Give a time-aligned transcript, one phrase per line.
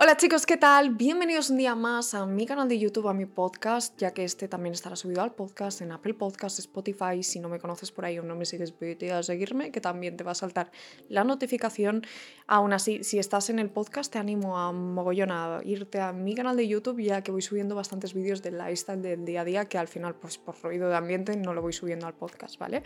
[0.00, 0.90] Hola chicos, ¿qué tal?
[0.90, 4.46] Bienvenidos un día más a mi canal de YouTube, a mi podcast, ya que este
[4.46, 7.24] también estará subido al podcast en Apple Podcasts, Spotify.
[7.24, 10.16] Si no me conoces por ahí o no me sigues, vete a seguirme, que también
[10.16, 10.70] te va a saltar
[11.08, 12.06] la notificación.
[12.46, 16.36] Aún así, si estás en el podcast, te animo a mogollón a irte a mi
[16.36, 19.64] canal de YouTube, ya que voy subiendo bastantes vídeos del lifestyle del día a día,
[19.64, 22.84] que al final, pues por ruido de ambiente, no lo voy subiendo al podcast, ¿vale?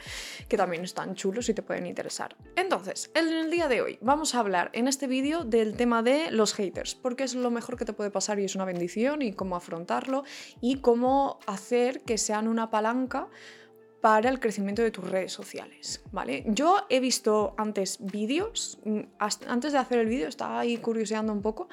[0.49, 2.35] Que también están chulos y te pueden interesar.
[2.57, 6.31] Entonces, en el día de hoy vamos a hablar en este vídeo del tema de
[6.31, 9.33] los haters porque es lo mejor que te puede pasar y es una bendición y
[9.33, 10.25] cómo afrontarlo
[10.61, 13.29] y cómo hacer que sean una palanca
[14.01, 16.45] para el crecimiento de tus redes sociales, ¿vale?
[16.49, 19.01] Yo he visto antes vídeos, mm,
[19.47, 21.69] antes de hacer el vídeo estaba ahí curioseando un poco,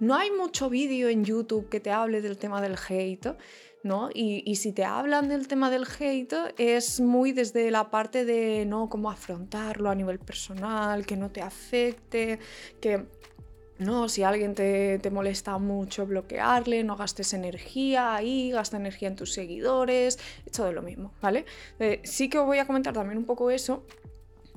[0.00, 3.36] no hay mucho vídeo en YouTube que te hable del tema del hate,
[3.82, 4.08] ¿no?
[4.14, 8.88] Y, si te hablan del tema del hate es muy desde la parte de, ¿no?
[8.88, 12.38] Cómo afrontarlo a nivel personal, que no te afecte,
[12.80, 13.06] que
[13.78, 19.32] no, si alguien te, molesta mucho, bloquearle, no gastes energía ahí, gasta energía en tus
[19.32, 20.18] seguidores,
[20.54, 21.44] todo lo mismo, ¿vale?
[21.80, 23.84] Eh, sí que os voy a comentar también un poco eso,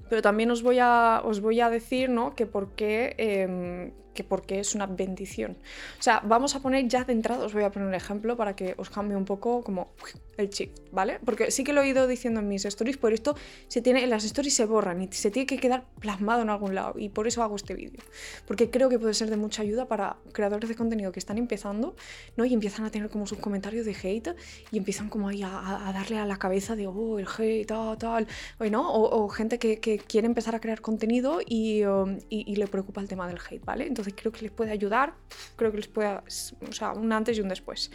[0.09, 2.36] pero también os voy a, os voy a decir, ¿no?
[2.36, 5.56] Que por qué em, que porque es una bendición.
[6.00, 8.56] O sea, vamos a poner ya de entrada, os voy a poner un ejemplo para
[8.56, 9.92] que os cambie un poco como
[10.38, 11.20] el chip, ¿vale?
[11.23, 13.36] Porque sí que lo he ido diciendo en mis stories, por esto
[13.68, 16.95] se tiene, las stories se borran y se tiene que quedar plasmado en algún lado
[16.98, 18.02] y por eso hago este vídeo.
[18.48, 21.95] Porque creo que puede ser de mucha ayuda para creadores de contenido que están empezando,
[22.36, 22.45] ¿no?
[22.45, 24.36] Y empiezan a tener como sus comentarios de hate
[24.72, 28.28] y empiezan como ahí a, darle a la cabeza de, oh, el hate, tal, tal,
[28.72, 28.92] ¿no?
[28.94, 33.38] O, gente que, quiere empezar a crear contenido um, y le preocupa el tema del
[33.38, 33.88] hate, ¿vale?
[33.88, 35.13] Entonces creo que les puede ayudar,
[35.55, 37.91] creo que les puede, o sea, un antes y un después,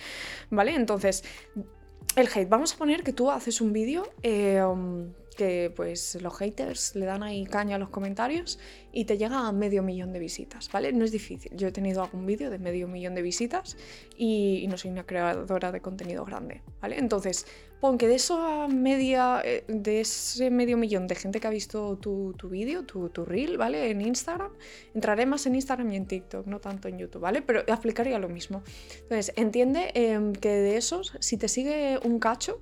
[0.50, 0.74] ¿vale?
[0.74, 1.24] Entonces,
[2.16, 6.36] el hate, vamos a poner que tú haces un vídeo eh, um, que pues los
[6.36, 8.58] haters le dan ahí caña a los comentarios
[8.92, 10.92] y te llega a medio millón de visitas, ¿vale?
[10.92, 11.52] No es difícil.
[11.56, 13.76] Yo he tenido algún vídeo de medio millón de visitas
[14.16, 16.98] y, no soy una creadora de contenido grande, ¿vale?
[16.98, 17.46] Entonces,
[17.80, 21.96] pon que de eso media, eh, de ese medio millón de gente que ha visto
[21.96, 23.90] tu, tu vídeo, tu, tu, reel, ¿vale?
[23.90, 24.52] En Instagram,
[24.94, 27.42] entraré más en Instagram y en TikTok, no tanto en YouTube, ¿vale?
[27.42, 28.62] Pero aplicaría lo mismo.
[29.02, 32.60] Entonces, entiende em, que de esos, si te sigue un cacho,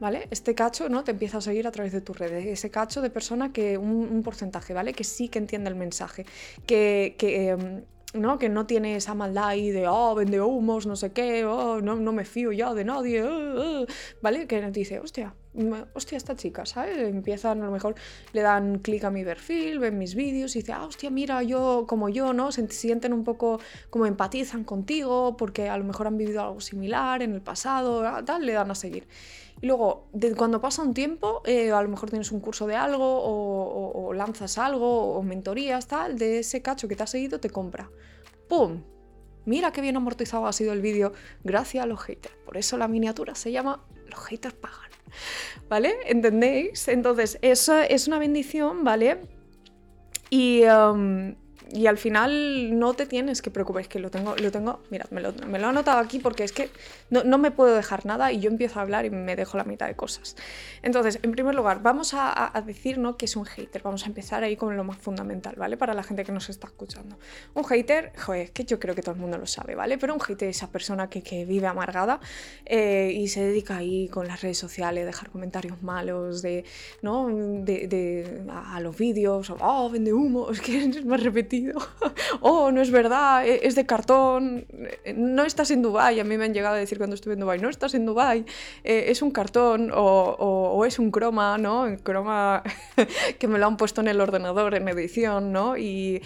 [0.00, 0.28] ¿vale?
[0.30, 1.04] Este cacho, ¿no?
[1.04, 2.46] Te empieza a seguir a través de tus redes.
[2.46, 4.92] Ese cacho de persona que, un, porcentaje, ¿vale?
[4.92, 6.26] Que sí que entiende el mensaje.
[6.66, 7.82] Que, que em,
[8.14, 8.38] ¿no?
[8.38, 11.96] Que no tiene esa maldad ahí de, oh, vende humos, no sé qué, oh, no,
[11.96, 13.86] no me fío ya de nadie, uh, uh",
[14.22, 14.46] ¿vale?
[14.46, 15.34] Que dice, hostia,
[15.94, 16.98] hostia, esta chica, ¿sabes?
[16.98, 17.94] Empiezan, a lo mejor
[18.32, 21.84] le dan clic a mi perfil, ven mis vídeos y dice, ah, hostia, mira, yo
[21.88, 22.52] como yo, ¿no?
[22.52, 27.22] Se sienten un poco como empatizan contigo porque a lo mejor han vivido algo similar
[27.22, 29.06] en el pasado, ah, tal, le dan a seguir.
[29.60, 33.04] Y luego, cuando pasa un tiempo, eh, a lo mejor tienes un curso de algo
[33.04, 37.90] o, lanzas algo o mentorías, tal, de ese cacho que te ha seguido, te compra.
[38.48, 38.82] ¡Pum!
[39.44, 41.12] Mira qué bien amortizado ha sido el vídeo
[41.44, 42.34] gracias a los haters.
[42.44, 44.90] Por eso la miniatura se llama Los haters pagan.
[45.68, 45.94] ¿Vale?
[46.06, 46.88] ¿Entendéis?
[46.88, 49.20] Entonces, eso es una bendición, ¿vale?
[50.30, 51.34] Y, um,
[51.72, 55.10] y al final no te tienes que preocupar, es que lo tengo, lo tengo, mirad,
[55.10, 56.70] me lo, me he anotado aquí porque es que
[57.10, 59.64] no, no, me puedo dejar nada y yo empiezo a hablar y me dejo la
[59.64, 60.36] mitad de cosas.
[60.82, 63.16] Entonces, en primer lugar, vamos a, a decir ¿no?
[63.16, 65.76] que es un hater, vamos a empezar ahí con lo más fundamental, ¿vale?
[65.76, 67.18] Para la gente que nos está escuchando.
[67.54, 69.98] Un hater, joder, es que yo creo que todo el mundo lo sabe, ¿vale?
[69.98, 72.20] Pero un hater es esa persona que, que vive amargada
[72.64, 76.64] eh, y se dedica ahí con las redes sociales, dejar comentarios malos de,
[77.02, 77.28] ¿no?
[77.28, 81.22] de, a, los vídeos, oh, vende humo, es que es más
[82.40, 84.66] oh, no es verdad, e, es de cartón,
[85.14, 86.20] no estás en Dubai.
[86.20, 88.44] A mí me han llegado a decir cuando estuve en Dubai, no estás en Dubai,
[88.84, 91.86] eh, es un cartón o, es un croma, ¿no?
[91.86, 92.62] El croma
[93.38, 95.76] que me lo han puesto en el ordenador en edición, ¿no?
[95.76, 96.22] Y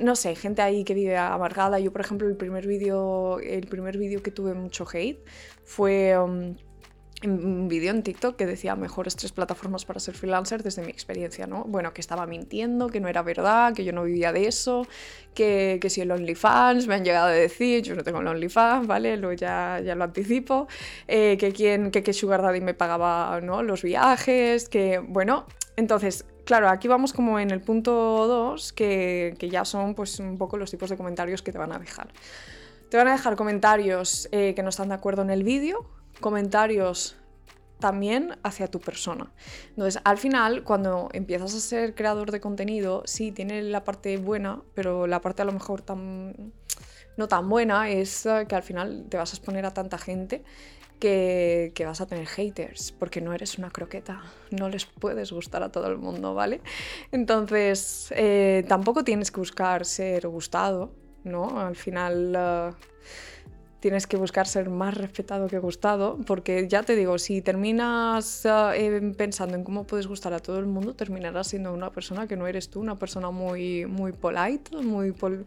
[0.00, 1.78] no, sé, gente ahí que vive amargada.
[1.78, 5.24] Yo, por ejemplo, el primer vídeo, el primer vídeo que tuve mucho hate
[5.64, 6.18] fue...
[6.18, 6.56] Um,
[7.24, 11.46] un vídeo en TikTok que decía mejores tres plataformas para ser freelancer desde mi experiencia,
[11.46, 11.64] ¿no?
[11.64, 14.86] Bueno, que estaba mintiendo, que no era verdad, que yo no vivía de eso,
[15.34, 18.86] que, que si el OnlyFans me han llegado a decir, yo no tengo el OnlyFans,
[18.86, 19.16] ¿vale?
[19.16, 20.68] Lo, ya, ya lo anticipo,
[21.08, 23.62] eh, que, quien, que, que Sugar Daddy me pagaba ¿no?
[23.62, 25.46] los viajes, que, bueno,
[25.76, 30.38] entonces, claro, aquí vamos como en el punto 2, que, que, ya son pues un
[30.38, 32.08] poco los tipos de comentarios que te van a dejar.
[32.90, 35.86] Te van a dejar comentarios eh, que no están de acuerdo en el vídeo,
[36.20, 37.16] comentarios
[37.82, 39.32] también hacia tu persona.
[39.70, 44.62] Entonces, al final, cuando empiezas a ser creador de contenido, sí, tiene la parte buena,
[44.72, 46.52] pero la parte a lo mejor tan,
[47.16, 50.44] no tan buena es eh, que al final te vas a exponer a tanta gente
[51.00, 55.72] que, vas a tener haters, porque no eres una croqueta, no les puedes gustar a
[55.72, 56.60] todo el mundo, ¿vale?
[57.10, 60.92] Entonces, eh, tampoco tienes que buscar ser gustado,
[61.24, 61.58] ¿no?
[61.58, 62.70] Al final...
[62.70, 62.92] Uh,
[63.82, 69.16] tienes que buscar ser más respetado que gustado, porque ya te digo, si terminas uh,
[69.16, 72.46] pensando en cómo puedes gustar a todo el mundo, terminarás siendo una persona que no
[72.46, 75.46] eres tú, una persona muy, muy polite, muy, pol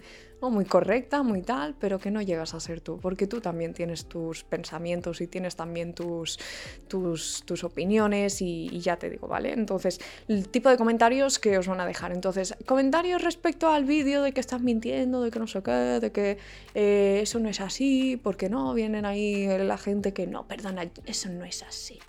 [0.50, 4.06] muy correcta, muy tal, pero que no llegas a ser tú, porque tú también tienes
[4.06, 6.40] tus pensamientos y tienes también tus,
[6.88, 9.54] tus, tus opiniones y, ya te digo, ¿vale?
[9.54, 12.12] Entonces, el tipo de comentarios que os van a dejar.
[12.12, 16.12] Entonces, comentarios respecto al vídeo de que estás mintiendo, de que no sé qué, de
[16.12, 16.38] que
[16.74, 21.30] eh, eso no es así, porque no, vienen ahí la gente que no, perdona, eso
[21.30, 22.00] no es así.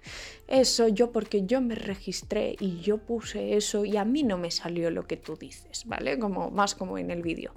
[0.48, 4.50] Eso yo porque yo me registré y yo puse eso y a mí no me
[4.50, 6.18] salió lo que tú dices, ¿vale?
[6.18, 7.52] Como más como en el vídeo.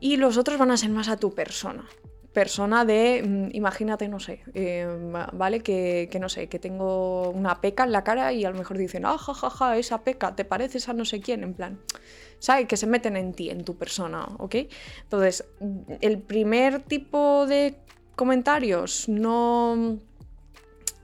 [0.00, 1.86] Y los otros van a ser más a tu persona.
[2.32, 5.60] Persona de, mm, imagínate, no sé, em, ¿vale?
[5.60, 9.06] Que, no sé, que tengo una peca en la cara y a lo mejor dicen,
[9.06, 11.80] ah, jajaja, ja, ja, esa peca, te pareces a no sé quién, en plan,
[12.38, 12.66] ¿sabes?
[12.66, 14.56] Que se meten en ti, en tu persona, ¿ok?
[15.02, 15.44] Entonces,
[16.00, 17.76] el primer tipo de
[18.14, 19.98] comentarios no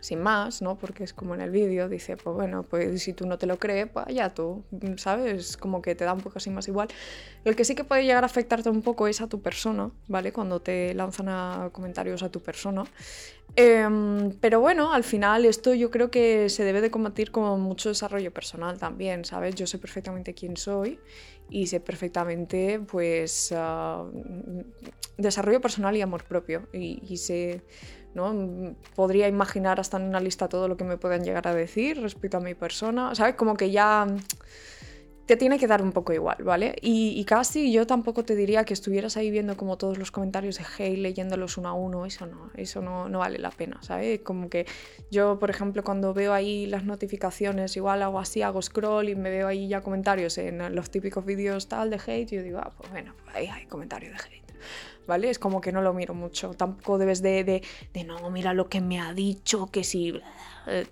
[0.05, 0.77] sin más, ¿no?
[0.77, 3.59] Porque es como en el vídeo, dice, pues bueno, pues si tú no te lo
[3.59, 4.62] crees, pues ya tú,
[4.97, 5.56] ¿sabes?
[5.56, 6.89] Como que te da un poco así más igual.
[7.45, 10.31] El que sí que puede llegar a afectarte un poco es a tu persona, ¿vale?
[10.31, 12.85] Cuando te lanzan a comentarios a tu persona.
[13.56, 17.89] Em, pero bueno, al final esto yo creo que se debe de combatir con mucho
[17.89, 19.55] desarrollo personal también, ¿sabes?
[19.55, 20.99] Yo sé perfectamente quién soy
[21.51, 24.05] y sé perfectamente, pues, ah,
[25.17, 26.69] desarrollo personal y amor propio.
[26.73, 27.62] Y, y sé
[28.15, 28.77] ¿no?
[28.95, 32.37] Podría imaginar hasta en una lista todo lo que me puedan llegar a decir respecto
[32.39, 33.35] a mi persona, ¿sabes?
[33.35, 34.06] Como que ya
[35.26, 36.76] te tiene que dar un poco igual, ¿vale?
[36.82, 40.65] Y, casi yo tampoco te diría que estuvieras ahí viendo como todos los comentarios de
[40.76, 44.21] hey, leyéndolos uno a uno, eso no, eso no, no vale la pena, ¿sabes?
[44.21, 44.67] Como que
[45.11, 49.31] yo, por ejemplo, cuando veo ahí las notificaciones, igual hago así, hago scroll y me
[49.31, 52.91] veo ahí ya comentarios en los típicos vídeos tal de hate, yo digo, ah, pues
[52.91, 54.44] bueno, ahí hay comentarios de hate.
[55.06, 55.31] ¿Vale?
[55.31, 56.55] Es como que no lo miro mucho.
[56.55, 57.62] Tampoco debes de, de,
[57.93, 60.21] de no, mira lo que me ha dicho, que sí,
[60.67, 60.87] eh.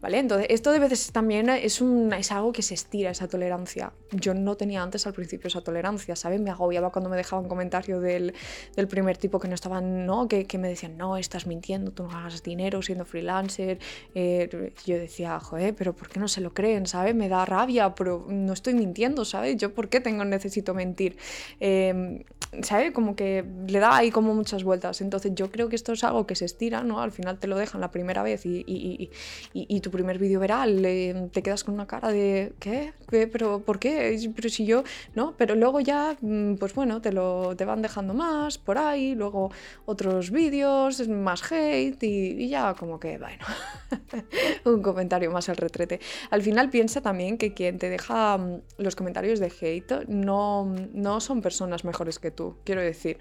[0.00, 0.18] ¿Vale?
[0.18, 3.92] Entonces, esto de veces también es, un, es algo que se estira, esa tolerancia.
[4.12, 6.40] Yo no tenía antes al principio esa tolerancia, ¿sabes?
[6.40, 8.32] Me agobiaba cuando me dejaban comentarios del,
[8.76, 10.28] del primer tipo que no estaban, ¿no?
[10.28, 13.80] Que, que, me decían, no, estás mintiendo, tú no hagas dinero siendo freelancer.
[14.14, 17.16] Eh, yo decía, joder, pero ¿por qué no se lo creen, ¿sabes?
[17.16, 19.56] Me da rabia, pero no estoy mintiendo, ¿sabes?
[19.56, 21.16] Yo, ¿por qué tengo, necesito mentir?
[21.58, 22.24] Eh,
[22.62, 22.87] ¿Sabes?
[22.92, 25.00] Como que le da ahí como muchas vueltas.
[25.00, 27.00] Entonces, yo creo que esto es algo que se estira, ¿no?
[27.00, 29.10] Al final te lo dejan la primera vez y, y,
[29.52, 32.92] y, y tu primer vídeo viral, te quedas con una cara de ¿qué?
[33.10, 34.18] ¿Pero por qué?
[34.34, 35.34] Pero si yo, ¿no?
[35.36, 39.50] Pero luego ya, mm, pues bueno, te lo te van dejando más por ahí, luego
[39.86, 43.44] otros vídeos, más hate y, ya como que, bueno,
[44.64, 46.00] un comentario más al retrete.
[46.30, 51.20] Al final piensa también que quien te deja mm, los comentarios de hate no, no
[51.20, 53.18] son personas mejores que tú, quiero decir.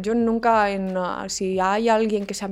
[0.00, 0.94] Yo nunca, en,
[1.28, 2.50] si hay alguien que se ha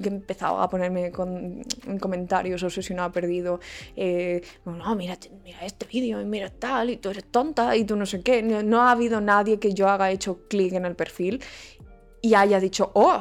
[0.00, 3.60] que empezaba a ponerme con, en comentarios obsesionado, perdido,
[3.96, 7.96] eh, no, mira, mira este vídeo, y mira tal, y tú eres tonta, y tú
[7.96, 8.42] no sé qué.
[8.42, 11.42] No, ha habido nadie que yo haga hecho clic en el perfil
[12.20, 13.20] y haya dicho, oh,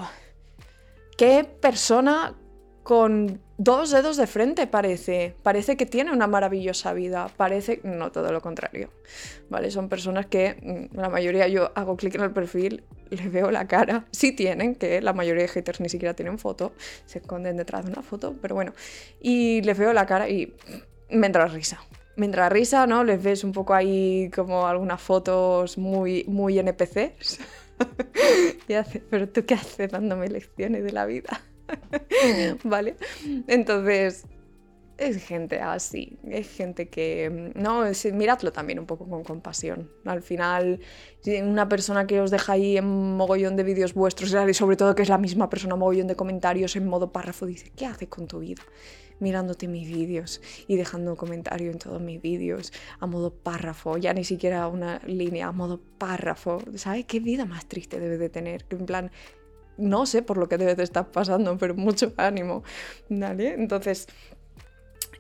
[1.17, 2.35] qué persona
[2.83, 5.35] con dos dedos de frente parece.
[5.43, 7.29] Parece que tiene una maravillosa vida.
[7.37, 8.89] Parece, no todo lo contrario.
[9.49, 9.71] ¿Vale?
[9.71, 13.67] Son personas que mm, la mayoría yo hago clic en el perfil, les veo la
[13.67, 14.05] cara.
[14.11, 16.73] Sí tienen, que la mayoría de haters ni siquiera tienen foto,
[17.05, 18.73] se esconden detrás de una foto, pero bueno.
[19.21, 20.55] Y les veo la cara y
[21.09, 21.79] me entra risa.
[22.15, 23.03] Me entra risa, ¿no?
[23.03, 27.39] Les ves un poco ahí como algunas fotos muy, muy NPCs.
[28.67, 31.41] y hace, pero tú qué haces dándome lecciones de la vida.
[32.63, 32.95] ¿Vale?
[33.47, 34.25] Entonces,
[34.97, 39.89] es gente así, es gente que, no, miradlo también un poco con compasión.
[40.05, 40.79] Al final,
[41.43, 45.01] una persona que os deja ahí en mogollón de vídeos vuestros, y sobre todo que
[45.01, 48.39] es la misma persona, mogollón de comentarios en modo párrafo, dice, ¿qué haces con tu
[48.39, 48.61] vida?
[49.19, 54.13] Mirándote mis vídeos y dejando un comentario en todos mis vídeos a modo párrafo, ya
[54.13, 56.59] ni siquiera una línea, a modo párrafo.
[56.75, 58.65] ¿Sabes qué vida más triste debe de tener?
[58.69, 59.11] En plan,
[59.77, 62.63] no sé por lo que debe de estar pasando, pero mucho ánimo,
[63.09, 63.53] ¿vale?
[63.53, 64.07] Entonces,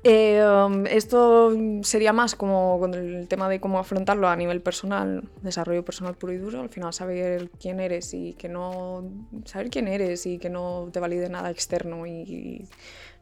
[0.05, 0.43] eh,
[0.89, 6.15] esto sería más como con el tema de cómo afrontarlo a nivel personal, desarrollo personal
[6.15, 9.09] puro y duro, al final saber quién eres y que no
[9.45, 12.67] saber quién eres y que no te valide nada externo y,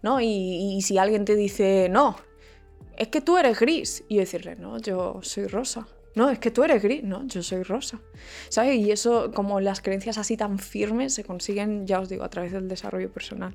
[0.01, 2.15] no y si alguien te dice no,
[2.97, 6.63] es que tú eres gris y decirle no, yo soy rosa no, es que tú
[6.63, 7.99] eres gris, no, yo soy rosa.
[8.49, 8.75] ¿Sabes?
[8.75, 12.51] Y eso, como las creencias así tan firmes, se consiguen, ya os digo, a través
[12.51, 13.53] del desarrollo personal.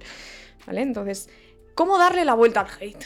[0.66, 0.82] ¿Vale?
[0.82, 1.28] Entonces,
[1.74, 3.04] ¿cómo darle la vuelta al hate?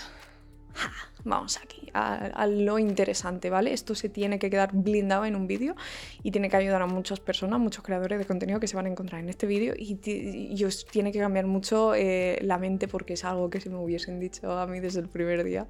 [1.25, 3.73] vamos aquí, a, lo interesante, ¿vale?
[3.73, 5.75] Esto se tiene que quedar blindado en un vídeo
[6.23, 8.88] y tiene que ayudar a muchas personas, muchos creadores de contenido que se van a
[8.88, 13.25] encontrar en este vídeo y, os tiene que cambiar mucho eh, la mente porque es
[13.25, 15.66] algo que si me hubiesen dicho a mí desde el primer día,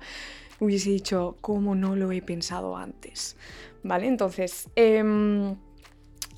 [0.58, 3.36] hubiese dicho, ¿cómo no lo he pensado antes?
[3.82, 4.06] ¿Vale?
[4.06, 5.56] Entonces, em,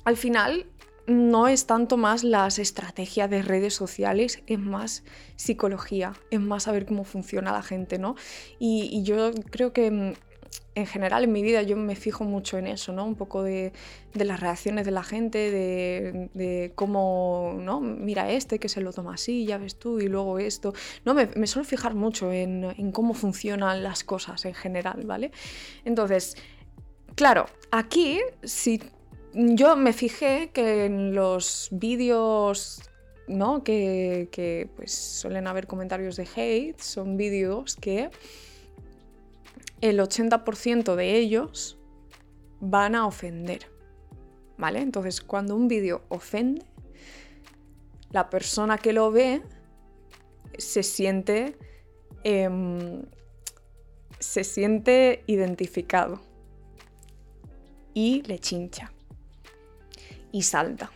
[0.05, 0.65] al final
[1.07, 5.03] no es tanto más las estrategias de redes sociales, es más
[5.35, 8.15] psicología, es más saber cómo funciona la gente, ¿no?
[8.59, 10.13] Y, yo creo que mm,
[10.75, 13.05] en general en mi vida yo me fijo mucho en eso, ¿no?
[13.05, 13.73] Un poco de,
[14.13, 17.81] las reacciones de la gente, de, cómo, ¿no?
[17.81, 20.73] Mira este que se lo toma así, ya ves tú, y luego esto.
[21.03, 25.31] No, me, suelo fijar mucho en, en cómo funcionan las cosas en general, ¿vale?
[25.83, 26.37] Entonces,
[27.15, 28.81] claro, aquí si
[29.33, 32.81] yo me fijé que en los vídeos
[33.27, 33.63] ¿no?
[33.63, 38.09] que, pues, suelen haber comentarios de hate, son vídeos que
[39.81, 41.77] el 80% de ellos
[42.59, 43.71] van a ofender.
[44.57, 44.79] ¿Vale?
[44.79, 46.63] Entonces, cuando un vídeo ofende,
[48.11, 49.41] la persona que lo ve
[50.57, 51.57] se siente.
[52.23, 53.03] Em,
[54.19, 56.21] se siente identificado.
[57.93, 58.91] Y le chincha
[60.31, 60.91] y salta.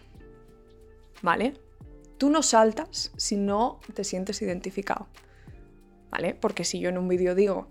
[1.21, 1.53] ¿Vale?
[2.17, 5.07] Tú no saltas si no te sientes identificado.
[6.09, 6.33] ¿Vale?
[6.33, 7.67] Porque si yo en un vídeo digo,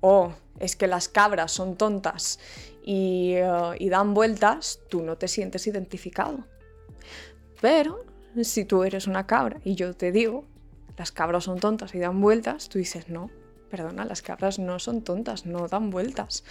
[0.00, 2.38] oh, es que las cabras son tontas
[2.84, 6.46] y, eh, y dan vueltas, tú no te sientes identificado.
[7.60, 8.04] Pero
[8.42, 10.44] si tú eres una cabra y yo te digo,
[10.96, 13.30] las cabras son tontas y dan vueltas, tú dices, no,
[13.72, 16.44] perdona, las cabras no son tontas, no dan vueltas,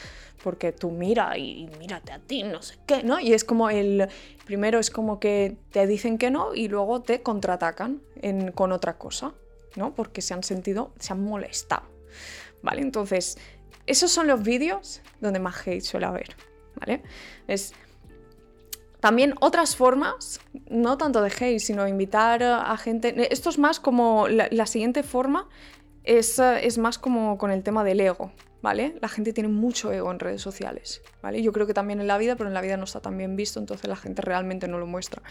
[0.43, 3.19] porque tú mira y mírate a ti, no sé qué, ¿no?
[3.19, 4.09] Y es como el,
[4.43, 8.01] primero es como que te dicen que no y luego te contraatacan
[8.55, 9.35] con otra cosa,
[9.75, 9.93] ¿no?
[9.93, 11.83] Porque se han sentido, se han molestado,
[12.63, 12.81] ¿vale?
[12.81, 13.37] Entonces,
[13.85, 16.35] esos son los vídeos donde más hate suele haber,
[16.75, 17.03] ¿vale?
[17.47, 17.75] Es...
[18.99, 23.33] También otras formas, no tanto de hate, sino invitar a gente.
[23.33, 25.49] Esto es más como la siguiente forma
[26.03, 28.31] es, es más como con el tema del ego,
[28.61, 28.95] ¿vale?
[29.01, 31.41] La gente tiene mucho ego en redes sociales, ¿vale?
[31.41, 33.35] Yo creo que también en la vida, pero en la vida no está tan bien
[33.35, 35.21] visto, entonces la gente realmente no lo muestra.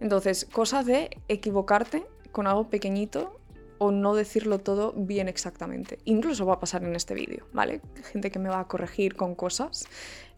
[0.00, 3.40] Entonces, cosas de equivocarte con algo pequeñito
[3.78, 5.98] o no decirlo todo bien exactamente.
[6.04, 7.80] Incluso va a pasar en este vídeo, ¿vale?
[8.12, 9.86] Gente que me va a corregir con cosas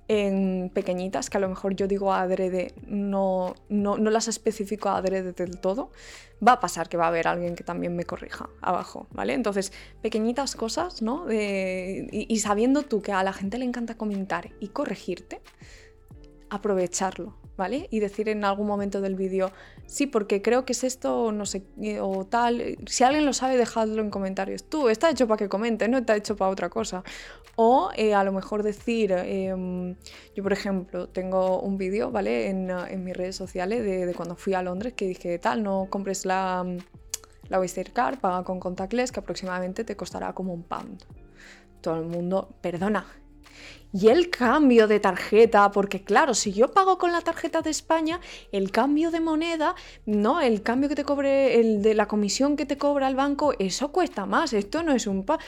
[0.08, 5.32] en pequeñitas que a lo mejor yo digo adrede, no, no, no las especifico adrede
[5.32, 5.90] del todo,
[6.46, 9.34] va a pasar que va a haber alguien que también me corrija abajo, ¿vale?
[9.34, 9.72] Entonces,
[10.02, 11.26] pequeñitas cosas, ¿no?
[11.32, 15.40] y, y sabiendo tú que a la gente le encanta comentar y corregirte,
[16.50, 17.88] aprovecharlo, ¿vale?
[17.90, 19.50] Y decir en algún momento del vídeo,
[19.86, 21.64] sí, porque creo que es esto, no sé,
[22.00, 22.76] o tal.
[22.86, 24.64] Si alguien lo sabe, dejadlo en comentarios.
[24.64, 27.02] Tú, está hecho para que comente, no está hecho para otra cosa.
[27.56, 29.96] O eh, a lo mejor decir, em,
[30.34, 32.48] yo por ejemplo, tengo un vídeo, ¿vale?
[32.48, 36.64] En, mis redes sociales de, cuando fui a Londres que dije, tal, no compres la,
[37.48, 37.60] la
[37.92, 41.02] Card, paga con contactless, que aproximadamente te costará como un pound.
[41.80, 43.06] Todo el mundo, perdona,
[43.92, 48.20] y el cambio de tarjeta, porque claro, si yo pago con la tarjeta de España,
[48.52, 52.66] el cambio de moneda, no, el cambio que te cobre, el de la comisión que
[52.66, 55.38] te cobra el banco, eso cuesta más, esto no es un pa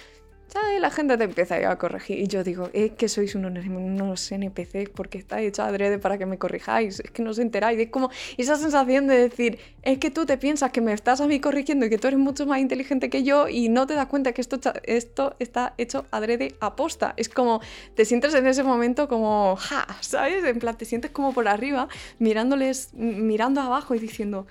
[0.81, 2.19] la gente te empieza a corregir.
[2.19, 6.27] Y yo digo, es que sois unos, unos NPCs porque está hecho adrede para que
[6.27, 7.01] me corrijáis.
[7.01, 7.79] Es que no os enteráis.
[7.79, 11.27] Es como esa sensación de decir, es que tú te piensas que me estás a
[11.27, 14.07] mí corrigiendo y que tú eres mucho más inteligente que yo y no te das
[14.07, 17.15] cuenta que esto, esto está hecho adrede aposta.
[17.17, 17.61] Es como,
[17.95, 20.45] te sientes en ese momento como, ja, ¿sabes?
[20.45, 21.89] En plan, te sientes como por arriba,
[22.19, 24.47] mirándoles, mirando abajo y diciendo,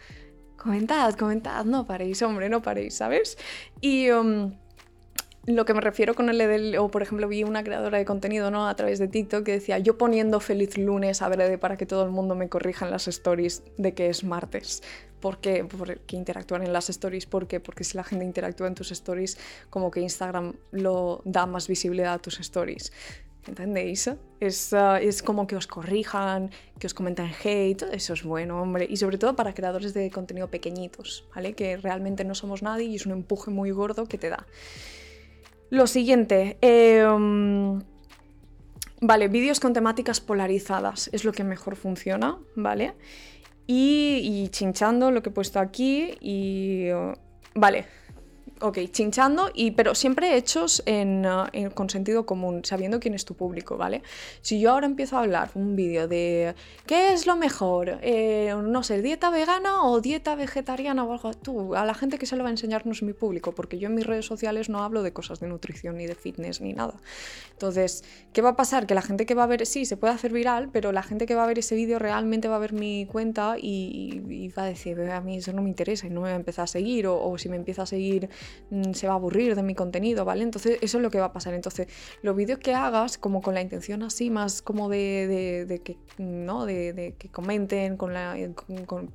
[0.58, 3.38] comentad, comentad, no paréis, hombre, no paréis, ¿sabes?
[3.82, 4.10] Y...
[4.12, 4.54] Um,
[5.48, 8.52] lo que me refiero con el del, o por ejemplo vi una creadora de contenido
[8.52, 8.68] ¿no?
[8.68, 12.12] a través de TikTok que decía yo poniendo feliz lunes adrede para que todo el
[12.12, 14.84] mundo me corrija en las stories de que es martes.
[15.22, 15.66] ¿Por qué?
[15.66, 17.26] Porque interactúan en las stories.
[17.26, 17.60] ¿Por qué?
[17.60, 19.38] Porque si la gente interactúa en tus stories,
[19.70, 22.92] como que Instagram lo da más visibilidad a tus stories.
[23.48, 24.12] ¿Entendéis?
[24.42, 28.86] Es, ah, es, como que os corrijan, que os comenten hate, eso es bueno, hombre.
[28.88, 31.54] Y sobre todo para creadores de contenido pequeñitos, ¿vale?
[31.54, 34.46] Que realmente no somos nadie y es un empuje muy gordo que te da.
[35.70, 37.80] Lo siguiente, em,
[39.02, 42.94] vale, vídeos con temáticas polarizadas es lo que mejor funciona, ¿vale?
[43.68, 46.88] Y, chinchando lo que he puesto aquí y...
[47.54, 47.86] vale,
[48.62, 53.36] ok, chinchando, y, pero siempre hechos en, uh, con sentido común, sabiendo quién es tu
[53.36, 54.02] público, ¿vale?
[54.42, 58.84] Si yo ahora empiezo a hablar un vídeo de qué es lo mejor, eh, no
[58.84, 62.44] sé, dieta vegana o dieta vegetariana o algo, tú, a la gente que se lo
[62.44, 65.04] va a enseñar no es mi público, porque yo en mis redes sociales no hablo
[65.04, 66.96] de cosas de nutrición ni de fitness ni nada.
[67.52, 68.86] Entonces, ¿qué va a pasar?
[68.86, 71.26] Que la gente que va a ver, sí, se puede hacer viral, pero la gente
[71.26, 74.68] que va a ver ese vídeo realmente va a ver mi cuenta y, va a
[74.68, 77.08] decir, a mí eso no me interesa y no me va a empezar a seguir,
[77.08, 78.30] o, si me empieza a seguir
[78.94, 80.44] se va a aburrir de mi contenido, ¿vale?
[80.44, 81.54] Entonces eso es lo que va a pasar.
[81.54, 81.88] Entonces
[82.22, 86.66] los vídeos que hagas como con la intención así más como de, que, ¿no?
[86.66, 88.36] De, que comenten con la,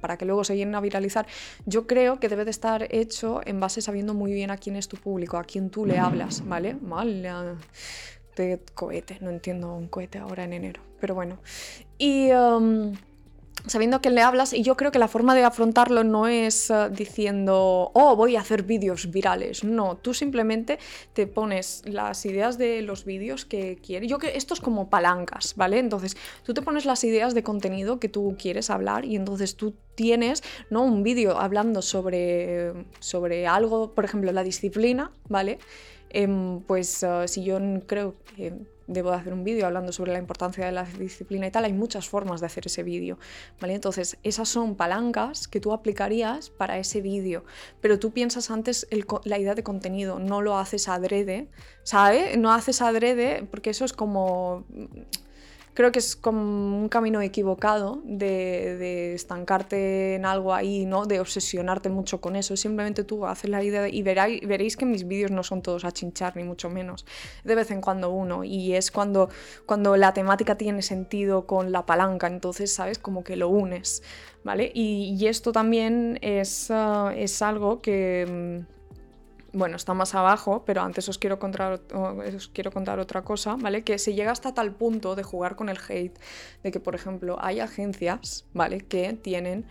[0.01, 1.27] para que luego se lleguen a viralizar,
[1.67, 4.89] yo creo que debe de estar hecho en base sabiendo muy bien a quién es
[4.89, 6.75] tu público, a quién tú le hablas, ¿vale?
[6.75, 7.23] Mal
[8.37, 11.39] de cohete, no entiendo un cohete ahora en enero, pero bueno.
[11.99, 12.31] Y...
[12.33, 12.95] Um,
[13.66, 16.88] sabiendo que le hablas y yo creo que la forma de afrontarlo no es eh,
[16.90, 19.64] diciendo, oh, voy a hacer vídeos virales.
[19.64, 20.78] No, tú simplemente
[21.12, 24.09] te pones las ideas de los vídeos que quieres.
[24.09, 25.78] Yo que esto es como palancas, ¿vale?
[25.78, 29.75] Entonces, tú te pones las ideas de contenido que tú quieres hablar y entonces tú
[29.95, 30.83] tienes, ¿no?
[30.83, 35.59] Un vídeo hablando sobre, sobre algo, por ejemplo, la disciplina, ¿vale?
[36.11, 38.52] Em, pues eh, si yo creo que
[38.92, 41.72] debo de hacer un vídeo hablando sobre la importancia de la disciplina y tal, hay
[41.72, 43.18] muchas formas de hacer ese vídeo,
[43.61, 43.75] ¿vale?
[43.75, 47.44] Entonces, esas son palancas que tú aplicarías para ese vídeo,
[47.80, 48.87] pero tú piensas antes
[49.25, 51.49] la idea de contenido, no lo haces adrede,
[51.82, 52.37] ¿sabes?
[52.38, 54.64] No haces adrede porque eso es como
[55.75, 61.07] creo que es como un camino equivocado de, estancarte en algo ahí, ¿no?
[61.07, 62.57] De obsesionarte mucho con eso.
[62.57, 66.37] Simplemente tú haces la idea y veréis, que mis vídeos no son todos a chinchar,
[66.37, 67.07] ni mucho menos.
[67.45, 68.45] De vez en cuando uno.
[68.45, 69.29] Y es cuando,
[69.67, 72.99] cuando la temática tiene sentido con la palanca, entonces, ¿sabes?
[72.99, 74.02] Como que lo unes,
[74.45, 74.71] ¿vale?
[74.75, 78.82] Y, esto también es, ah, es algo que mm,
[79.52, 83.85] bueno, está más abajo, pero antes os quiero, contar, os quiero contar otra cosa, ¿vale?
[83.85, 86.18] Que se llega hasta tal punto de jugar con el hate,
[86.62, 88.80] de que, por ejemplo, hay agencias, ¿vale?
[88.80, 89.66] Que tienen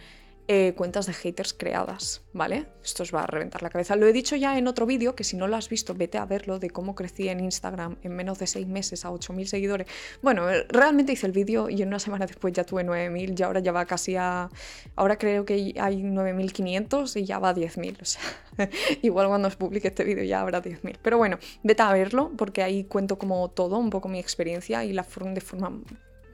[0.48, 2.68] eh, cuentas de haters creadas, ¿vale?
[2.84, 3.96] Esto os va a reventar la cabeza.
[3.96, 6.26] Lo he dicho ya en otro vídeo, que si no lo has visto, vete a
[6.26, 9.88] verlo, de cómo crecí en Instagram en menos de seis meses a 8.000 seguidores.
[10.22, 13.44] Bueno, eh, realmente hice el vídeo y en una semana después ya tuve 9.000 y
[13.44, 14.50] ahora ya va casi a...
[14.96, 18.02] Ahora creo que hay 9.500 y ya va a 10.000.
[18.02, 18.22] O sea,
[19.02, 20.98] igual cuando os publique este vídeo ya habrá 10.000.
[21.02, 24.94] Pero bueno, vete a verlo porque ahí cuento como todo, un poco mi experiencia y
[24.94, 25.72] la forma de forma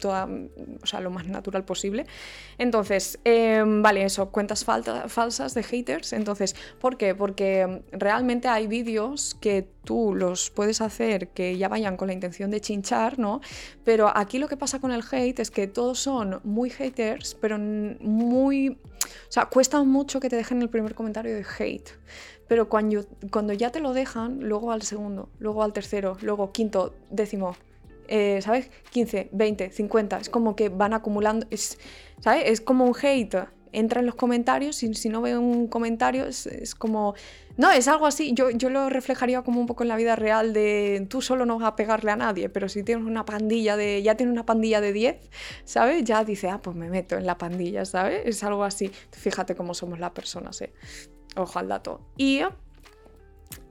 [0.06, 2.06] o sea, lo más natural posible.
[2.58, 6.14] Entonces, em, vale, eso, cuentas falsas de haters.
[6.14, 7.16] Entonces, ¿por qué?
[7.16, 12.52] Porque realmente hay vídeos que tú los puedes hacer que ya vayan con la intención
[12.52, 13.42] de chinchar, ¿no?
[13.84, 17.58] Pero aquí lo que pasa con el hate es que todos son muy haters, pero
[17.58, 18.70] muy...
[18.70, 21.92] O sea, cuesta mucho que te dejen el primer comentario de hate.
[22.48, 26.94] Pero cuando, cuando ya te lo dejan, luego al segundo, luego al tercero, luego quinto,
[27.10, 27.56] décimo,
[28.08, 28.70] eh, ¿sabes?
[28.92, 31.78] 15, 20, 50, es como que van acumulando, es,
[32.20, 32.44] ¿sabes?
[32.46, 36.76] Es como un hate, entra en los comentarios y si no veo un comentario es,
[36.76, 37.16] como...
[37.58, 40.54] No, es algo así, yo, yo lo reflejaría como un poco en la vida real
[40.54, 44.04] de tú solo no vas a pegarle a nadie, pero si tienes una pandilla de,
[44.04, 45.30] ya tienes una pandilla de 10,
[45.64, 46.04] ¿sabes?
[46.04, 48.22] Ya dice, ah, pues me meto en la pandilla, ¿sabes?
[48.26, 50.72] Es algo así, fíjate cómo somos las personas, ¿eh?
[51.36, 52.02] Ojo al dato.
[52.16, 52.42] Y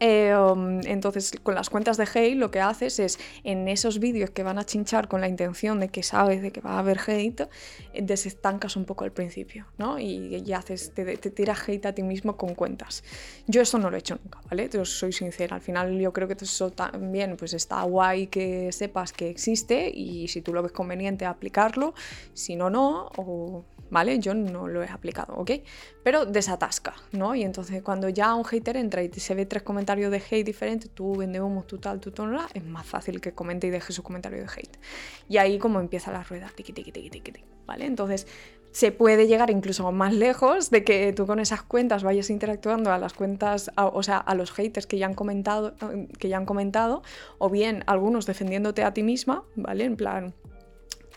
[0.00, 4.30] eh, um, entonces, con las cuentas de hate lo que haces es, en esos vídeos
[4.30, 6.98] que van a chinchar con la intención de que sabes de que va a haber
[7.06, 7.48] hate,
[7.92, 9.98] eh, desestancas un poco al principio, ¿no?
[9.98, 13.04] Y, haces, te, tiras hate a ti mismo con cuentas.
[13.46, 14.68] Yo eso no lo he hecho nunca, ¿vale?
[14.70, 15.56] Yo soy sincera.
[15.56, 20.28] Al final yo creo que eso también pues está guay que sepas que existe y
[20.28, 21.94] si tú lo ves conveniente aplicarlo,
[22.34, 24.18] si no, no, o ¿vale?
[24.18, 25.52] Yo no lo he aplicado, ¿ok?
[26.02, 27.34] Pero desatasca, ¿no?
[27.34, 30.90] Y entonces cuando ya un hater entra y se ve tres comentarios de hate diferentes,
[30.90, 34.02] tú vende humo, tú tal, tú tal, es más fácil que comente y deje su
[34.02, 34.78] comentario de hate.
[35.28, 37.86] Y ahí como empieza la rueda, tiqui, tiqui, tiqui, tiqui, ¿vale?
[37.86, 38.26] Entonces
[38.72, 42.98] se puede llegar incluso más lejos de que tú con esas cuentas vayas interactuando a
[42.98, 45.74] las cuentas, o sea, a los haters que ya han comentado,
[46.18, 47.02] que ya han comentado,
[47.38, 49.84] o bien algunos defendiéndote a ti misma, ¿vale?
[49.84, 50.34] En plan,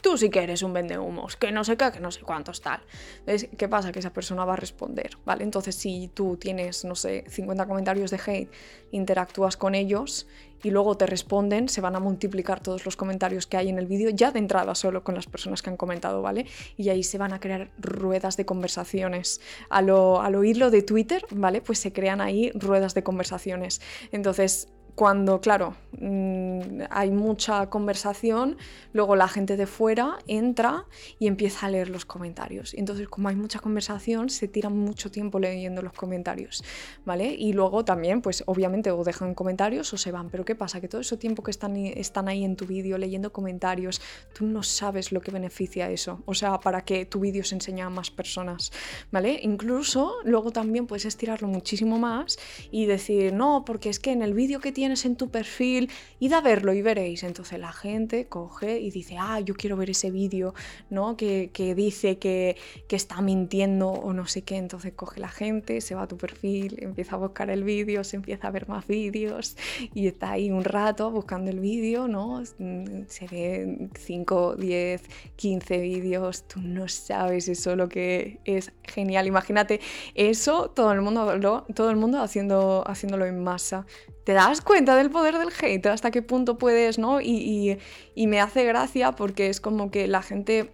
[0.01, 2.81] tú sí que eres un vendehumos, que no sé qué, que no sé cuántos tal.
[3.25, 3.91] ¿Qué pasa?
[3.91, 5.43] Que esa persona va a responder, ¿vale?
[5.43, 8.51] Entonces, si tú tienes, no sé, 50 comentarios de hate,
[8.91, 10.27] interactúas con ellos
[10.63, 13.87] y luego te responden, se van a multiplicar todos los comentarios que hay en el
[13.87, 16.45] vídeo, ya de entrada solo con las personas que han comentado, ¿vale?
[16.75, 19.41] Y ahí se van a crear ruedas de conversaciones.
[19.69, 21.61] al oírlo de Twitter, ¿vale?
[21.61, 23.81] Pues se crean ahí ruedas de conversaciones.
[24.11, 24.67] Entonces,
[24.99, 28.57] cuando, claro, mm, hay mucha conversación,
[28.91, 30.83] luego la gente de fuera entra
[31.19, 32.73] y empieza a leer los comentarios.
[32.73, 36.65] Entonces, como hay mucha conversación, se tira mucho tiempo leyendo los comentarios,
[37.05, 37.33] ¿vale?
[37.33, 40.29] Y luego también, pues obviamente o dejan comentarios o se van.
[40.29, 40.81] Pero ¿qué pasa?
[40.81, 44.01] Que todo ese tiempo que están, están ahí en tu vídeo leyendo comentarios,
[44.33, 46.23] tú no sabes lo que beneficia eso.
[46.25, 48.73] O sea, para que tu vídeo se enseñe a más personas,
[49.11, 49.39] ¿vale?
[49.43, 52.37] Incluso luego también puedes estirarlo muchísimo más
[52.69, 56.33] y decir, no, porque es que en el vídeo que tienes en tu perfil, id
[56.33, 57.23] a verlo y veréis.
[57.23, 60.53] Entonces la gente coge y dice, ah, yo quiero ver ese vídeo,
[60.89, 61.15] ¿no?
[61.15, 64.57] Que, dice que, que, está mintiendo o no sé qué.
[64.57, 68.15] Entonces coge la gente, se va a tu perfil, empieza a buscar el vídeo, se
[68.15, 69.55] empieza a ver más vídeos
[69.93, 72.43] y está ahí un rato buscando el vídeo, ¿no?
[72.45, 75.01] Se ve 5, 10,
[75.35, 79.27] 15 vídeos, tú no sabes eso lo que es genial.
[79.27, 79.79] Imagínate
[80.15, 83.85] eso, todo el mundo, todo el mundo haciendo, haciéndolo en masa
[84.29, 87.19] te das cuenta del poder del hate, hasta qué punto puedes, ¿no?
[87.19, 87.79] Y,
[88.13, 90.69] y, me hace gracia porque es como que la gente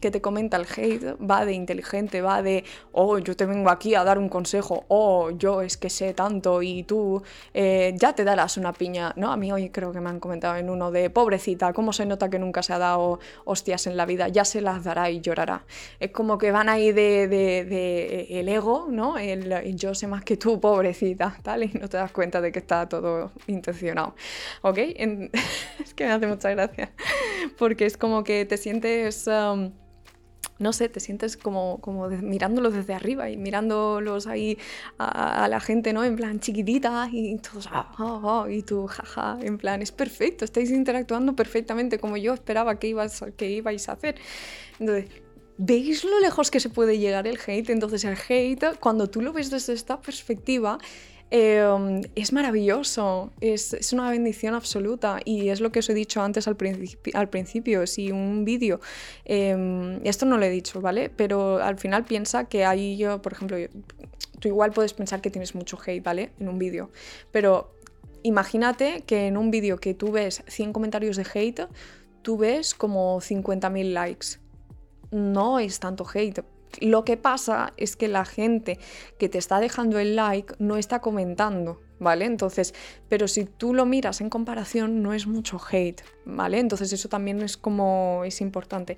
[0.00, 3.94] que te comenta el hate va de inteligente, va de, oh, yo te vengo aquí
[3.94, 7.22] a dar un consejo, oh, yo es que sé tanto y tú
[7.54, 9.30] eh, ya te darás una piña, ¿no?
[9.30, 12.28] A mí hoy creo que me han comentado en uno de, pobrecita, ¿cómo se nota
[12.28, 14.28] que nunca se ha dado hostias en la vida?
[14.28, 15.64] Ya se las dará y llorará.
[16.00, 19.18] Es como que van ahí de, de, el ego, ¿no?
[19.18, 22.58] El, yo sé más que tú, pobrecita, tal, y no te das cuenta de que
[22.58, 24.14] está todo intencionado,
[24.62, 24.78] ¿ok?
[25.80, 26.92] es que me hace mucha gracia,
[27.58, 29.26] porque es como que te sientes...
[29.26, 29.72] Um,
[30.60, 34.58] no sé, te sientes como, como mirándolos desde arriba y mirándolos ahí
[34.98, 36.04] a, la gente, ¿no?
[36.04, 40.44] En plan chiquitita y todos, ah, ah, ah", y tú, jaja, en plan, es perfecto,
[40.44, 44.16] estáis interactuando perfectamente como yo esperaba que, ibas, que ibais a hacer.
[44.78, 45.06] Entonces,
[45.56, 47.70] ¿veis lo lejos que se puede llegar el hate?
[47.70, 50.78] Entonces el hate, cuando tú lo ves desde esta perspectiva,
[51.30, 56.48] Em, es maravilloso, es, una bendición absoluta y es lo que os he dicho antes
[56.48, 58.80] al, principio, si un vídeo,
[59.24, 61.08] em, esto no lo he dicho, ¿vale?
[61.08, 63.56] Pero al final piensa que hay, yo, por ejemplo,
[64.40, 66.32] tú igual puedes pensar que tienes mucho hate, ¿vale?
[66.40, 66.90] En un vídeo,
[67.30, 67.76] pero
[68.24, 71.68] imagínate que en un vídeo que tú ves 100 comentarios de hate,
[72.22, 74.26] tú ves como 50.000 likes.
[75.12, 76.44] No es tanto hate,
[76.80, 78.78] lo que pasa es que la gente
[79.18, 82.24] que te está dejando el like no está comentando, ¿vale?
[82.24, 82.74] Entonces,
[83.08, 86.58] pero si tú lo miras en comparación, no es mucho hate, ¿vale?
[86.58, 88.96] Entonces eso también es como es importante.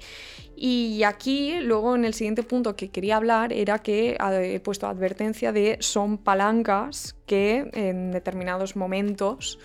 [0.57, 5.53] Y aquí, luego en el siguiente punto que quería hablar era que he puesto advertencia
[5.53, 9.59] de son palancas que en determinados momentos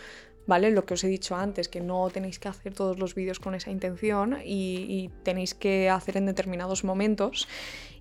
[0.48, 0.72] ¿vale?
[0.72, 3.54] Lo que os he dicho antes, que no tenéis que hacer todos los vídeos con
[3.54, 7.48] esa intención y, y, tenéis que hacer en determinados momentos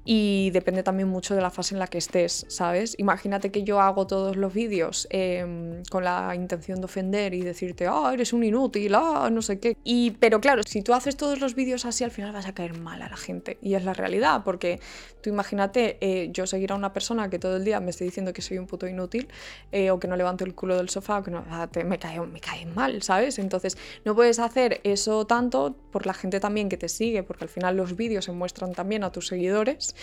[0.08, 2.94] y depende también mucho de la fase en la que estés, ¿sabes?
[2.98, 7.88] Imagínate que yo hago todos los vídeos em, con la intención de ofender y decirte,
[7.88, 9.76] ah, eres un inútil, ah, no sé qué.
[9.82, 12.78] Y, pero claro, si tú haces todos los vídeos así, al final vas a caer
[12.78, 13.58] mal a la gente.
[13.60, 14.78] Y es la realidad, porque
[15.22, 18.32] tú imagínate eh, yo seguir a una persona que todo el día me esté diciendo
[18.32, 19.26] que soy un puto inútil
[19.72, 22.20] eh, o que no levanto el culo del sofá o que no, ah, me, cae,
[22.20, 23.40] me cae mal, ¿sabes?
[23.40, 27.50] Entonces no puedes hacer eso tanto por la gente también que te sigue, porque al
[27.50, 29.95] final los vídeos se muestran también a tus seguidores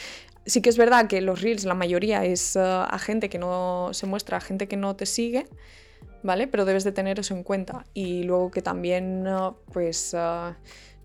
[0.45, 3.89] Sí que es verdad que los reels, la mayoría es eh, a gente que no
[3.93, 5.45] se muestra, a gente que no te sigue,
[6.21, 6.47] ¿vale?
[6.47, 7.85] Pero debes de tener eso en cuenta.
[7.93, 10.53] Y luego que también, eh, pues, eh,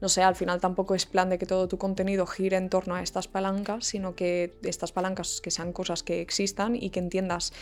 [0.00, 2.96] no sé, al final tampoco es plan de que todo tu contenido gire en torno
[2.96, 7.52] a estas palancas, sino que estas palancas que sean cosas que existan y que entiendas.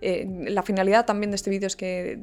[0.00, 2.20] la finalidad también de este vídeo es que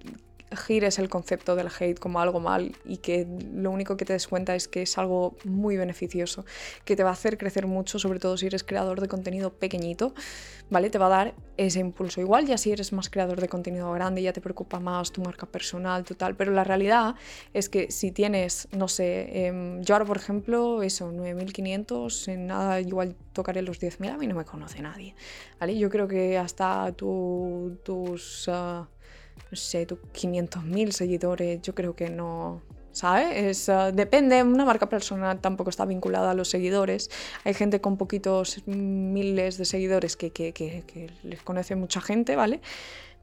[0.56, 4.28] gires el concepto del hate como algo mal y que lo único que te des
[4.28, 6.46] cuenta es que es algo muy beneficioso,
[6.86, 10.14] que te va a hacer crecer mucho, sobre todo si eres creador de contenido pequeñito,
[10.70, 10.90] ¿vale?
[10.90, 12.22] Te va a dar ese impulso.
[12.22, 15.46] Igual ya si eres más creador de contenido grande, ya te preocupa más tu marca
[15.46, 17.16] personal, tu tal, pero la realidad
[17.54, 22.82] es que si tienes, no sé, em, yo ahora por ejemplo, eso, 9.500, en nada
[22.82, 25.16] igual tocaré los 10.000, a mí no me conoce nadie,
[25.60, 25.78] ¿vale?
[25.78, 28.48] Yo creo que hasta tus...
[28.48, 28.88] Ah,
[29.52, 32.62] no sé, 500.000 seguidores, yo creo que no,
[32.94, 33.68] ¿sabes?
[33.68, 37.10] Uh, depende, una marca personal tampoco está vinculada a los seguidores.
[37.44, 42.62] Hay gente con poquitos miles de seguidores que, que, que, les conoce mucha gente, ¿vale?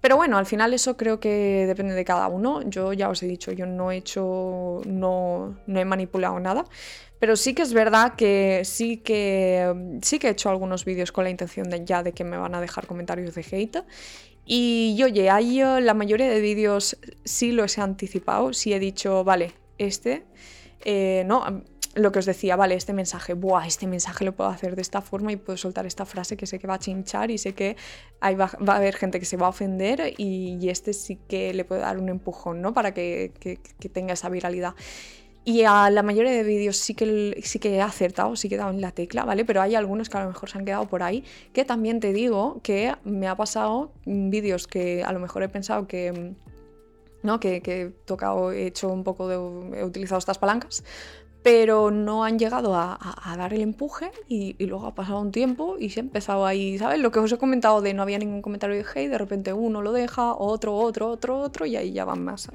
[0.01, 2.63] Pero bueno, al final eso creo que depende de cada uno.
[2.63, 6.65] Yo ya os he dicho, yo no he hecho, no, no he manipulado nada.
[7.19, 11.25] Pero sí que es verdad que sí que sí que he hecho algunos vídeos con
[11.25, 13.85] la intención de ya de que me van a dejar comentarios de hate
[14.53, 19.53] y oye, ahí la mayoría de vídeos sí los he anticipado, sí he dicho, vale,
[19.79, 20.25] este,
[20.85, 21.63] eh, no,
[21.95, 25.03] lo que os decía, vale, este mensaje, buah, este mensaje lo puedo hacer de esta
[25.03, 27.77] forma y puedo soltar esta frase que sé que va a chinchar y sé que
[28.21, 31.65] ahí va, a haber gente que se va a ofender y, este sí que le
[31.65, 32.75] puede dar un empujón, ¿no?
[32.75, 34.75] Para que, que, tenga esa viralidad.
[35.45, 38.59] Y a la mayoría de vídeos sí que, sí que he acertado, sí que he
[38.59, 39.45] dado en la tecla, ¿vale?
[39.45, 42.13] Pero hay algunos que a lo mejor se han quedado por ahí, que también te
[42.13, 46.35] digo que me ha pasado vídeos que a lo mejor he pensado que...
[47.23, 47.39] ¿no?
[47.39, 49.79] Que, que he tocado, he hecho un poco de...
[49.79, 50.85] he utilizado estas palancas,
[51.43, 52.99] pero no han llegado a,
[53.37, 56.99] dar el empuje y, luego ha pasado un tiempo y se ha empezado ahí, ¿sabes?
[57.01, 59.81] Lo que os he comentado de no había ningún comentario de hate, de repente uno
[59.81, 62.51] lo deja, otro, otro, otro, otro y ahí ya van más.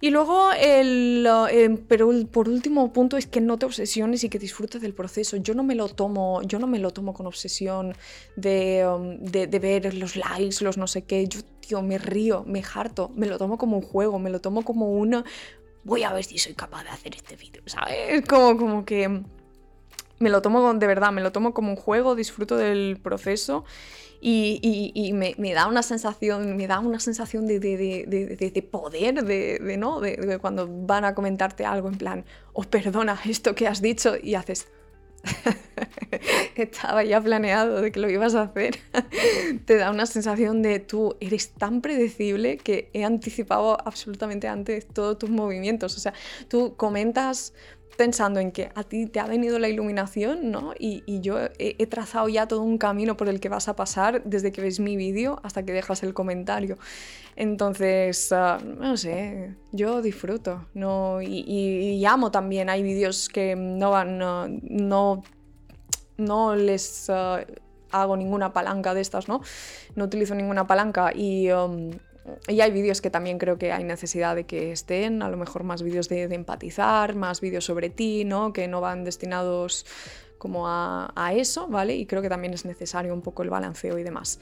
[0.00, 4.38] Y luego, el, eh, pero por último punto es que no te obsesiones y que
[4.38, 5.36] disfrutes del proceso.
[5.36, 7.94] Yo no me lo tomo, yo no me lo tomo con obsesión
[8.36, 11.26] de, um, de ver los likes, los no sé qué.
[11.26, 14.64] Yo, tío, me río, me harto, me lo tomo como un juego, me lo tomo
[14.64, 15.24] como una,
[15.84, 18.22] voy a ver si soy capaz de hacer este vídeo, ¿sabes?
[18.26, 19.22] Como, como que
[20.18, 23.64] me lo tomo de verdad, me lo tomo como un juego, disfruto del proceso
[24.20, 30.00] y, me, da una sensación, me da una sensación de, de poder, de, ¿no?
[30.00, 34.34] De, cuando van a comentarte algo en plan, oh, perdona esto que has dicho y
[34.34, 34.68] haces,
[36.56, 38.78] estaba ya planeado de que lo ibas a hacer,
[39.64, 45.18] te da una sensación de tú eres tan predecible que he anticipado absolutamente antes todos
[45.18, 45.96] tus movimientos.
[45.96, 46.14] O sea,
[46.48, 47.54] tú comentas
[47.96, 50.74] pensando en que a ti te ha venido la iluminación, ¿no?
[50.78, 54.52] Y, yo he, trazado ya todo un camino por el que vas a pasar desde
[54.52, 56.78] que ves mi vídeo hasta que dejas el comentario.
[57.36, 61.20] Entonces, ah, no sé, yo disfruto, ¿no?
[61.22, 65.22] Y, amo también, hay vídeos que no van, no,
[66.16, 67.44] no, les ah,
[67.90, 69.40] hago ninguna palanca de estas, ¿no?
[69.94, 71.50] No utilizo ninguna palanca y...
[71.50, 71.90] Um,
[72.48, 75.64] y hay vídeos que también creo que hay necesidad de que estén, a lo mejor
[75.64, 78.52] más vídeos de, empatizar, más vídeos sobre ti, ¿no?
[78.52, 79.86] Que no van destinados
[80.38, 81.96] como a, a, eso, ¿vale?
[81.96, 84.38] Y creo que también es necesario un poco el balanceo y demás.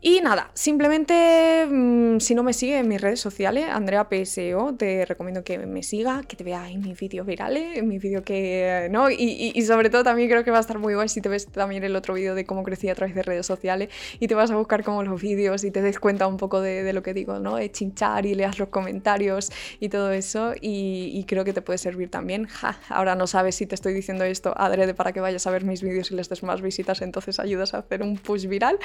[0.00, 5.04] Y nada, simplemente mm, si no me sigue en mis redes sociales, Andrea PSO, te
[5.04, 8.86] recomiendo que me siga, que te vea en mis vídeos virales, en mis vídeos que...
[8.92, 9.10] ¿no?
[9.10, 11.82] Y, sobre todo también creo que va a estar muy guay si te ves también
[11.82, 13.88] el otro vídeo de cómo crecí a través de redes sociales
[14.20, 16.92] y te vas a buscar como los vídeos y te des cuenta un poco de,
[16.92, 17.56] lo que digo, ¿no?
[17.56, 22.08] De chinchar y leas los comentarios y todo eso y, creo que te puede servir
[22.08, 22.48] también.
[22.88, 25.82] Ahora no sabes si te estoy diciendo esto adrede para que vayas a ver mis
[25.82, 28.78] vídeos y les des más visitas, entonces ayudas a hacer un push viral.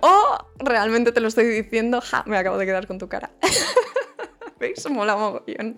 [0.00, 3.30] O realmente te lo estoy diciendo, ja, me acabo de quedar con tu cara.
[4.58, 4.88] ¿Veis?
[4.90, 5.76] Mola mogollón.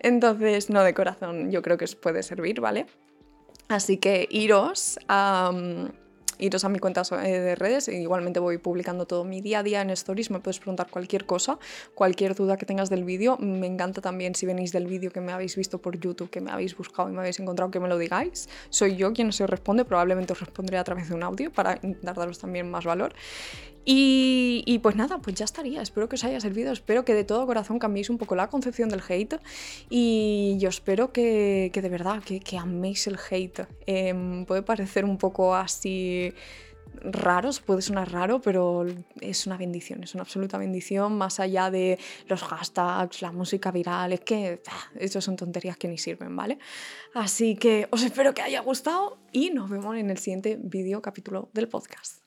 [0.00, 2.86] Entonces, no, de corazón, yo creo que os puede servir, ¿vale?
[3.68, 5.52] Así que iros a
[6.38, 9.62] iros a mi cuenta eh, de redes, e igualmente voy publicando todo mi día a
[9.62, 11.58] día en stories, me puedes preguntar cualquier cosa,
[11.94, 15.32] cualquier duda que tengas del vídeo, me encanta también si venís del vídeo que me
[15.32, 17.98] habéis visto por YouTube, que me habéis buscado y me habéis encontrado, que me lo
[17.98, 21.74] digáis, soy yo quien os responde, probablemente os responderé a través de un audio para
[21.82, 23.14] intentar daros también más valor.
[23.86, 25.82] Y, pues nada, pues ya estaría.
[25.82, 26.72] Espero que os haya servido.
[26.72, 29.40] Espero que de todo corazón cambiéis un poco la concepción del hate.
[29.90, 33.66] Y yo espero que, de verdad, que, améis el hate.
[33.86, 36.23] Em, puede parecer un poco así
[37.02, 38.86] raro, puede sonar raro, pero
[39.20, 44.12] es una bendición, es una absoluta bendición, más allá de los hashtags, la música viral,
[44.12, 46.58] es que ah, estos son tonterías que ni sirven, ¿vale?
[47.14, 51.50] Así que os espero que haya gustado y nos vemos en el siguiente vídeo capítulo
[51.52, 52.23] del podcast.